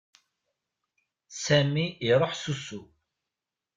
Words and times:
Sami 1.43 1.85
iruḥ 2.09 2.31
s 2.41 2.43
usu. 2.53 2.81